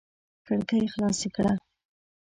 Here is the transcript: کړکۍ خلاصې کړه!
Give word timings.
کړکۍ 0.45 0.83
خلاصې 0.93 1.29
کړه! 1.35 1.53